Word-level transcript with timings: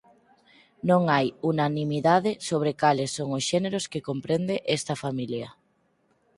Non 0.89 1.01
hai 1.13 1.27
unanimidade 1.51 2.31
sobre 2.47 2.71
cales 2.81 3.09
son 3.17 3.29
os 3.37 3.43
xéneros 3.51 3.85
que 3.91 4.05
comprende 4.09 4.55
esta 4.77 4.93
familia. 5.03 5.47